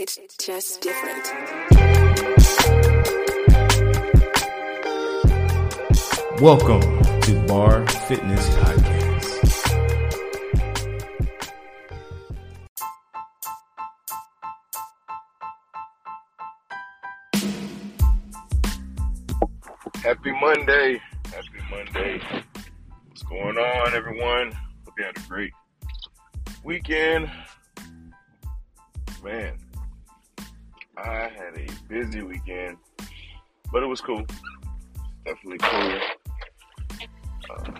It's 0.00 0.16
just 0.38 0.80
different. 0.80 1.26
Welcome 6.40 6.82
to 7.22 7.44
Bar 7.48 7.84
Fitness 8.06 8.48
Podcast. 8.58 9.26
Happy 19.96 20.30
Monday. 20.30 21.00
Happy 21.24 21.48
Monday. 21.72 22.20
What's 23.08 23.24
going 23.24 23.58
on, 23.58 23.94
everyone? 23.94 24.52
Hope 24.52 24.94
you 24.96 25.04
had 25.06 25.16
a 25.16 25.28
great 25.28 25.52
weekend. 26.62 27.28
Man, 29.24 29.58
I 31.04 31.28
had 31.28 31.56
a 31.56 31.66
busy 31.88 32.22
weekend, 32.22 32.76
but 33.72 33.82
it 33.82 33.86
was 33.86 34.00
cool. 34.00 34.24
Definitely 35.24 35.58
cool. 35.58 36.00
Uh, 37.50 37.72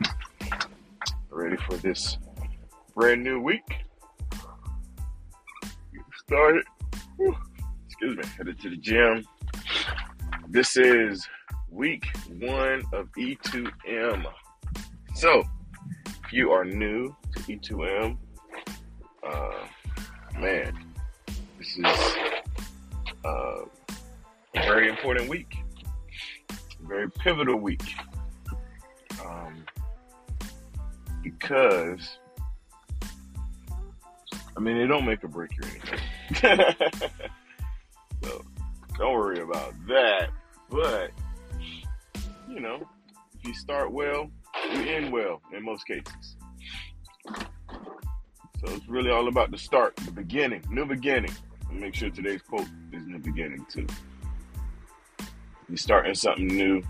ready 1.31 1.57
for 1.57 1.77
this 1.77 2.19
brand 2.95 3.25
new 3.25 3.41
week. 3.41 3.67
Get 5.61 6.03
started. 6.27 6.65
Whew. 7.17 7.37
Excuse 7.87 8.17
me. 8.17 8.23
Headed 8.37 8.61
to 8.61 8.71
the 8.71 8.77
gym. 8.77 9.25
This 10.49 10.77
is 10.77 11.27
week 11.71 12.07
one 12.39 12.83
of 12.93 13.11
E2M. 13.19 14.25
So, 15.15 15.43
if 16.25 16.33
you 16.33 16.53
are 16.53 16.65
new 16.65 17.17
to 17.35 17.41
E2M, 17.41 18.17
uh, 19.27 19.67
man, 20.39 20.73
this 21.59 21.77
is 21.77 21.85
uh, 23.29 23.65
a 24.55 24.61
very 24.61 24.89
important 24.89 25.29
week, 25.29 25.55
very 26.83 27.11
pivotal 27.11 27.57
week, 27.57 27.83
um, 29.25 29.65
because 31.23 32.19
I 34.57 34.61
mean, 34.61 34.77
it 34.77 34.87
don't 34.87 35.05
make 35.05 35.23
or 35.23 35.29
break 35.29 35.53
you 35.53 35.69
anything. 35.71 36.01
so, 38.25 38.45
don't 38.99 39.15
worry 39.15 39.41
about 39.41 39.73
that. 39.87 40.31
But 40.69 41.13
you 42.49 42.61
know, 42.61 42.89
if 43.39 43.47
you 43.47 43.55
start 43.55 43.93
well, 43.93 44.31
you 44.73 44.81
end 44.81 45.13
well 45.13 45.41
in 45.55 45.65
most 45.65 45.87
cases. 45.87 46.37
So 47.27 48.75
it's 48.75 48.89
really 48.89 49.11
all 49.11 49.29
about 49.29 49.53
the 49.53 49.59
start, 49.59 49.95
the 49.97 50.11
beginning, 50.11 50.65
new 50.69 50.85
beginning. 50.85 51.33
And 51.71 51.81
make 51.81 51.95
sure 51.95 52.11
today's 52.11 52.43
quote 52.43 52.67
new 53.19 53.33
beginning 53.33 53.67
too. 53.71 53.87
You're 55.69 55.77
starting 55.77 56.15
something 56.15 56.47
new, 56.47 56.83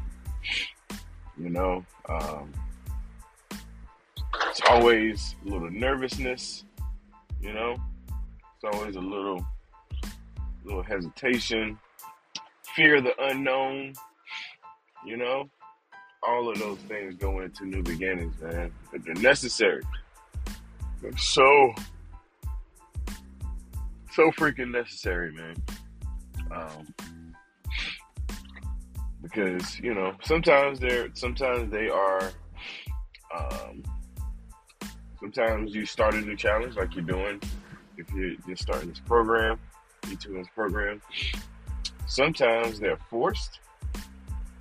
you 1.36 1.50
know. 1.50 1.84
Um, 2.08 2.52
it's 4.48 4.60
always 4.68 5.34
a 5.44 5.48
little 5.48 5.70
nervousness, 5.70 6.64
you 7.40 7.52
know. 7.52 7.76
It's 8.54 8.76
always 8.76 8.96
a 8.96 9.00
little, 9.00 9.44
little 10.64 10.82
hesitation, 10.82 11.78
fear 12.74 12.96
of 12.96 13.04
the 13.04 13.14
unknown, 13.20 13.94
you 15.04 15.16
know, 15.16 15.48
all 16.26 16.50
of 16.50 16.58
those 16.58 16.78
things 16.80 17.16
go 17.16 17.40
into 17.40 17.66
new 17.66 17.82
beginnings, 17.82 18.34
man. 18.40 18.72
But 18.92 19.04
they're 19.04 19.14
necessary. 19.14 19.82
They're 21.00 21.16
so, 21.16 21.74
so 24.12 24.30
freaking 24.32 24.70
necessary, 24.70 25.32
man. 25.32 25.56
Um, 26.52 26.94
because 29.22 29.78
you 29.80 29.94
know, 29.94 30.14
sometimes 30.22 30.80
they're, 30.80 31.08
sometimes 31.14 31.70
they 31.70 31.88
are, 31.88 32.30
um, 33.36 33.82
sometimes 35.20 35.74
you 35.74 35.84
start 35.86 36.14
a 36.14 36.20
new 36.20 36.36
challenge 36.36 36.76
like 36.76 36.94
you're 36.94 37.04
doing 37.04 37.40
if 37.96 38.10
you're 38.12 38.36
just 38.48 38.62
starting 38.62 38.88
this 38.88 39.00
program, 39.00 39.58
E2M's 40.02 40.48
program. 40.54 41.00
Sometimes 42.06 42.78
they're 42.78 42.98
forced 43.10 43.60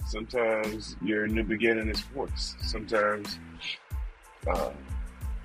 sometimes 0.07 0.95
your 1.01 1.28
new 1.28 1.44
beginning 1.44 1.89
is 1.89 2.00
forced. 2.00 2.59
Sometimes 2.63 3.38
uh, 4.47 4.72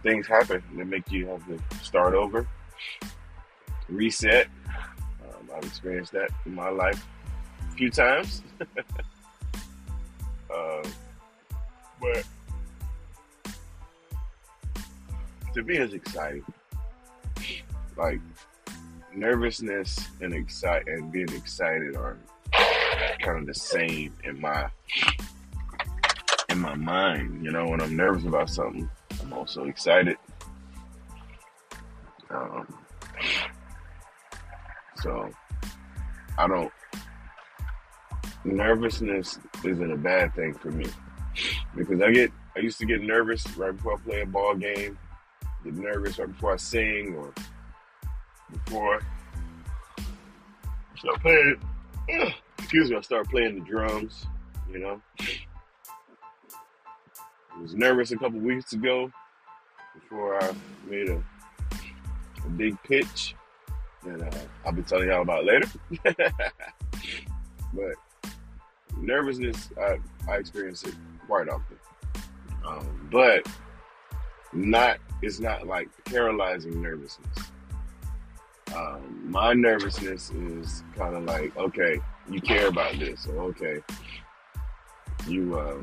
things 0.02 0.26
happen 0.26 0.62
that 0.76 0.86
make 0.86 1.10
you 1.10 1.26
have 1.26 1.44
to 1.46 1.58
start 1.84 2.14
over, 2.14 2.46
reset. 3.88 4.48
I've 5.54 5.64
experienced 5.64 6.12
that 6.12 6.30
in 6.46 6.54
my 6.54 6.68
life 6.68 7.04
a 7.70 7.74
few 7.74 7.90
times. 7.90 8.42
uh, 8.60 8.64
but 12.00 12.24
to 15.54 15.62
me, 15.62 15.76
it's 15.76 15.94
exciting. 15.94 16.44
Like 17.96 18.20
nervousness 19.14 20.08
and 20.20 20.32
excite 20.32 20.86
and 20.86 21.12
being 21.12 21.28
excited 21.30 21.96
are 21.96 22.16
kind 23.20 23.38
of 23.38 23.46
the 23.46 23.54
same 23.54 24.14
in 24.24 24.40
my 24.40 24.68
in 26.48 26.58
my 26.58 26.74
mind. 26.74 27.44
You 27.44 27.50
know, 27.50 27.68
when 27.68 27.80
I'm 27.80 27.96
nervous 27.96 28.24
about 28.24 28.50
something, 28.50 28.88
I'm 29.20 29.32
also 29.32 29.64
excited. 29.64 30.16
Um, 32.30 32.66
so 34.96 35.30
I 36.38 36.48
don't. 36.48 36.72
Nervousness 38.44 39.38
isn't 39.64 39.92
a 39.92 39.96
bad 39.96 40.34
thing 40.34 40.54
for 40.54 40.70
me 40.70 40.86
because 41.76 42.00
I 42.00 42.10
get. 42.10 42.32
I 42.56 42.60
used 42.60 42.78
to 42.80 42.86
get 42.86 43.00
nervous 43.00 43.46
right 43.56 43.74
before 43.74 43.94
I 43.94 43.96
play 43.96 44.20
a 44.22 44.26
ball 44.26 44.54
game. 44.54 44.98
Get 45.64 45.74
nervous 45.74 46.18
right 46.18 46.30
before 46.30 46.54
I 46.54 46.56
sing 46.56 47.14
or 47.14 47.32
before 48.52 48.96
I 48.96 49.00
start 50.98 51.20
playing 51.22 51.60
excuse 52.58 52.90
me, 52.90 52.96
I 52.96 53.00
started 53.00 53.30
playing 53.30 53.58
the 53.58 53.64
drums, 53.64 54.26
you 54.70 54.78
know. 54.78 55.00
I 57.54 57.60
was 57.60 57.74
nervous 57.74 58.12
a 58.12 58.16
couple 58.16 58.38
weeks 58.40 58.72
ago 58.72 59.12
before 59.94 60.42
I 60.42 60.52
made 60.88 61.10
a, 61.10 61.22
a 62.44 62.48
big 62.56 62.82
pitch 62.82 63.34
that 64.04 64.34
uh, 64.34 64.38
I'll 64.66 64.72
be 64.72 64.82
telling 64.82 65.08
y'all 65.08 65.22
about 65.22 65.44
later. 65.44 65.68
but 67.74 67.94
nervousness, 68.96 69.70
I, 69.80 69.98
I 70.28 70.36
experience 70.36 70.82
it 70.84 70.94
quite 71.26 71.48
often. 71.48 71.76
Um, 72.66 73.08
but 73.10 73.46
not, 74.52 74.98
it's 75.22 75.40
not 75.40 75.66
like 75.66 75.88
paralyzing 76.04 76.80
nervousness. 76.80 77.36
Um, 78.74 79.30
my 79.30 79.52
nervousness 79.52 80.30
is 80.30 80.82
kind 80.96 81.14
of 81.14 81.24
like, 81.24 81.56
okay, 81.56 81.98
you 82.30 82.40
care 82.40 82.68
about 82.68 82.98
this, 82.98 83.26
or 83.26 83.38
okay, 83.50 83.82
you 85.28 85.58
uh, 85.58 85.82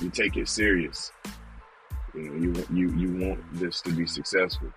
you 0.00 0.10
take 0.10 0.36
it 0.36 0.48
serious. 0.48 1.10
You 2.14 2.22
know, 2.22 2.34
you 2.34 2.66
you 2.72 2.96
you 2.96 3.26
want 3.26 3.40
this 3.54 3.80
to 3.82 3.90
be 3.90 4.06
successful. 4.06 4.72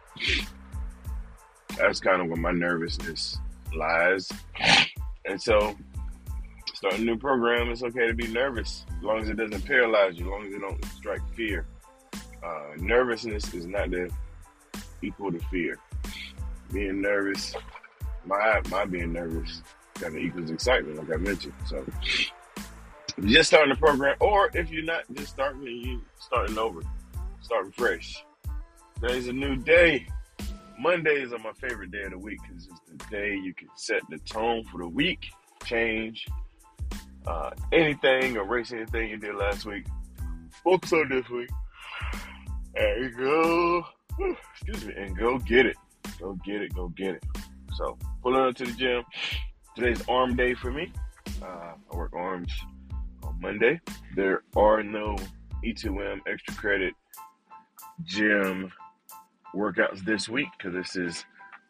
That's 1.79 1.99
kind 1.99 2.21
of 2.21 2.27
where 2.27 2.37
my 2.37 2.51
nervousness 2.51 3.37
lies, 3.73 4.29
and 5.25 5.41
so 5.41 5.75
starting 6.73 7.01
a 7.01 7.05
new 7.05 7.17
program, 7.17 7.69
it's 7.69 7.83
okay 7.83 8.07
to 8.07 8.13
be 8.13 8.27
nervous 8.27 8.85
as 8.97 9.03
long 9.03 9.19
as 9.19 9.29
it 9.29 9.37
doesn't 9.37 9.65
paralyze 9.65 10.17
you, 10.17 10.25
as 10.25 10.29
long 10.29 10.45
as 10.45 10.53
it 10.53 10.59
don't 10.59 10.85
strike 10.97 11.21
fear. 11.35 11.65
Uh, 12.43 12.73
nervousness 12.77 13.53
is 13.53 13.65
not 13.65 13.91
the 13.91 14.09
equal 15.01 15.31
to 15.31 15.39
fear. 15.49 15.77
Being 16.71 17.01
nervous 17.01 17.55
my 18.25 18.61
my 18.69 18.85
being 18.85 19.13
nervous 19.13 19.61
kind 19.95 20.15
of 20.15 20.21
equals 20.21 20.51
excitement, 20.51 20.97
like 20.97 21.11
I 21.11 21.17
mentioned. 21.17 21.53
So 21.67 21.85
just 23.25 23.49
starting 23.49 23.73
the 23.73 23.79
program, 23.79 24.15
or 24.19 24.49
if 24.53 24.71
you're 24.71 24.83
not 24.83 25.03
just 25.13 25.29
starting, 25.29 25.63
you 25.63 26.01
starting 26.19 26.57
over, 26.57 26.81
starting 27.41 27.71
fresh. 27.71 28.23
Today's 29.01 29.27
a 29.27 29.33
new 29.33 29.55
day. 29.55 30.07
Mondays 30.79 31.33
are 31.33 31.39
my 31.39 31.51
favorite 31.53 31.91
day 31.91 32.03
of 32.03 32.11
the 32.11 32.17
week 32.17 32.39
because 32.47 32.67
it's 32.67 32.79
the 32.87 32.97
day 33.11 33.35
you 33.35 33.53
can 33.53 33.67
set 33.75 34.01
the 34.09 34.17
tone 34.19 34.63
for 34.63 34.77
the 34.77 34.87
week, 34.87 35.25
change 35.65 36.25
uh, 37.27 37.51
anything, 37.71 38.35
erase 38.35 38.71
anything 38.71 39.09
you 39.09 39.17
did 39.17 39.35
last 39.35 39.65
week, 39.65 39.85
focus 40.63 40.93
on 40.93 41.09
this 41.09 41.29
week, 41.29 41.49
and 42.75 43.17
go. 43.17 43.83
Excuse 44.53 44.85
me, 44.85 44.93
and 44.97 45.17
go 45.17 45.37
get 45.39 45.65
it. 45.65 45.77
Go 46.19 46.37
get 46.45 46.61
it. 46.61 46.73
Go 46.73 46.89
get 46.89 47.15
it. 47.15 47.23
So 47.75 47.97
pulling 48.21 48.41
up 48.41 48.55
to 48.55 48.65
the 48.65 48.71
gym. 48.73 49.03
Today's 49.75 50.03
arm 50.09 50.35
day 50.35 50.53
for 50.53 50.71
me. 50.71 50.91
Uh, 51.41 51.73
I 51.91 51.95
work 51.95 52.13
arms 52.13 52.51
on 53.23 53.39
Monday. 53.39 53.79
There 54.15 54.43
are 54.55 54.83
no 54.83 55.15
E2M 55.63 56.19
extra 56.27 56.53
credit 56.55 56.93
gym 58.03 58.71
workouts 59.55 60.03
this 60.05 60.29
week 60.29 60.47
because 60.57 60.73
this 60.73 60.95
is 60.95 61.25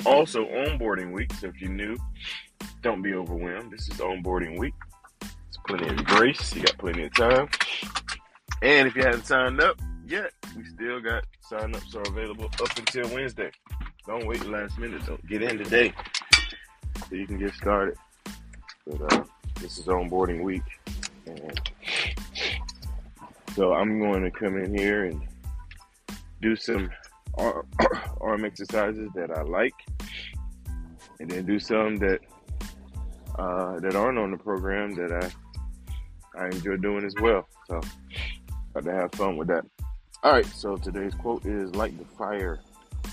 Also, 0.05 0.45
onboarding 0.45 1.11
week. 1.11 1.33
So 1.33 1.47
if 1.47 1.59
you're 1.59 1.71
new, 1.71 1.97
don't 2.81 3.01
be 3.01 3.13
overwhelmed. 3.13 3.71
This 3.71 3.89
is 3.89 3.97
onboarding 3.97 4.57
week. 4.57 4.73
It's 5.21 5.57
plenty 5.67 5.89
of 5.89 6.05
grace. 6.05 6.55
You 6.55 6.63
got 6.63 6.77
plenty 6.77 7.03
of 7.03 7.13
time. 7.13 7.49
And 8.61 8.87
if 8.87 8.95
you 8.95 9.03
haven't 9.03 9.25
signed 9.25 9.61
up 9.61 9.77
yet, 10.07 10.31
we 10.55 10.63
still 10.65 11.01
got 11.01 11.25
sign 11.41 11.75
ups 11.75 11.95
are 11.95 12.03
available 12.03 12.45
up 12.45 12.77
until 12.77 13.13
Wednesday. 13.13 13.51
Don't 14.07 14.25
wait 14.25 14.39
the 14.39 14.49
last 14.49 14.77
minute. 14.79 15.05
Don't 15.05 15.25
get 15.27 15.41
in 15.43 15.57
today 15.57 15.93
so 17.09 17.15
you 17.15 17.27
can 17.27 17.37
get 17.37 17.53
started. 17.53 17.97
But 18.87 19.13
uh, 19.13 19.23
this 19.59 19.77
is 19.77 19.85
onboarding 19.85 20.43
week, 20.43 20.63
and 21.25 21.59
so 23.55 23.73
I'm 23.73 23.99
going 23.99 24.23
to 24.23 24.31
come 24.31 24.57
in 24.57 24.75
here 24.75 25.05
and 25.05 25.21
do 26.41 26.55
some 26.55 26.89
arm 28.21 28.45
exercises 28.45 29.09
that 29.15 29.31
I 29.31 29.41
like, 29.43 29.73
and 31.19 31.29
then 31.29 31.45
do 31.45 31.59
some 31.59 31.97
that 31.97 32.19
uh, 33.37 33.79
that 33.79 33.95
aren't 33.95 34.17
on 34.17 34.31
the 34.31 34.37
program 34.37 34.95
that 34.95 35.11
I 35.11 35.31
I 36.39 36.47
enjoy 36.47 36.77
doing 36.77 37.05
as 37.05 37.15
well. 37.21 37.47
So 37.67 37.81
got 38.73 38.83
to 38.83 38.93
have 38.93 39.11
fun 39.13 39.37
with 39.37 39.47
that. 39.47 39.65
All 40.23 40.33
right. 40.33 40.45
So 40.45 40.75
today's 40.75 41.15
quote 41.15 41.45
is: 41.45 41.73
"Light 41.75 41.97
the 41.97 42.05
fire 42.05 42.59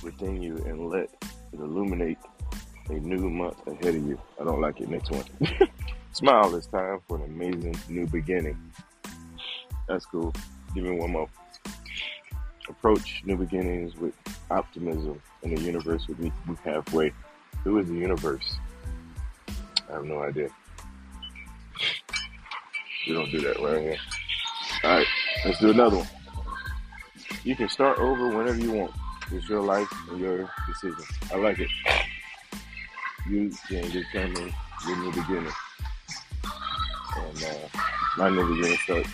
within 0.03 0.43
you 0.43 0.57
and 0.67 0.89
let 0.89 1.05
it 1.05 1.61
illuminate 1.61 2.19
a 2.89 2.95
new 2.95 3.31
month 3.31 3.67
ahead 3.67 3.95
of 3.95 4.07
you." 4.07 4.19
I 4.41 4.45
don't 4.45 4.61
like 4.61 4.81
it. 4.81 4.89
Next 4.89 5.11
one. 5.11 5.25
Smile. 6.13 6.55
It's 6.57 6.67
time 6.67 7.01
for 7.07 7.17
an 7.17 7.25
amazing 7.25 7.77
new 7.89 8.07
beginning. 8.07 8.57
That's 9.87 10.05
cool. 10.07 10.35
Give 10.75 10.85
me 10.85 10.99
one 10.99 11.13
more 11.13 11.29
approach 12.69 13.23
new 13.25 13.37
beginnings 13.37 13.97
with 13.97 14.15
optimism, 14.51 15.21
and 15.43 15.57
the 15.57 15.61
universe 15.61 16.07
would 16.09 16.19
meet 16.19 16.33
you 16.47 16.59
halfway. 16.65 17.13
Who 17.65 17.79
is 17.79 17.87
the 17.89 17.95
universe? 17.95 18.57
I 19.89 19.95
have 19.95 20.05
no 20.05 20.23
idea. 20.23 20.49
We 23.07 23.15
don't 23.15 23.31
do 23.31 23.41
that 23.41 23.61
right 23.61 23.81
here. 23.81 23.97
All 24.85 24.99
right, 24.99 25.07
let's 25.45 25.61
do 25.61 25.71
another 25.71 25.99
one. 25.99 26.09
You 27.45 27.55
can 27.55 27.69
start 27.69 27.99
over 27.99 28.37
whenever 28.37 28.59
you 28.59 28.73
want. 28.73 28.93
It's 29.33 29.49
your 29.49 29.63
life 29.63 29.89
and 30.11 30.21
your 30.21 30.51
decision. 30.67 31.05
I 31.33 31.37
like 31.37 31.59
it. 31.59 31.69
You 33.29 33.51
can 33.69 33.91
determine 33.91 34.53
your 34.87 34.97
new 34.99 35.13
beginning. 35.13 35.53
And 37.17 37.45
uh, 37.45 37.79
my 38.19 38.31
new 38.31 38.55
beginning 38.55 38.79
starts 38.79 39.11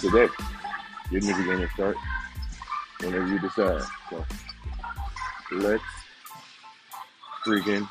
today. 0.00 0.28
Your 1.10 1.20
new 1.22 1.36
beginning 1.36 1.68
starts 1.74 1.98
whenever 3.00 3.26
you 3.26 3.38
decide. 3.38 3.82
So 4.08 4.24
let's 5.52 5.82
freaking 7.46 7.88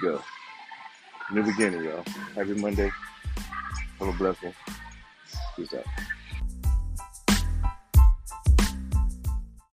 go. 0.00 0.20
New 1.32 1.42
beginning, 1.42 1.84
y'all. 1.84 2.04
Happy 2.34 2.54
Monday. 2.54 2.90
Have 3.98 4.08
a 4.08 4.12
blessed 4.12 4.42
one. 4.42 4.54
Peace 5.56 5.74
out. 5.74 5.84